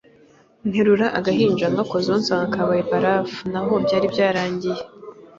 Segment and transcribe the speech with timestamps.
[0.67, 4.81] nterura agahinja ngakozeho nsanga kabaye barafu naho byari byarangiye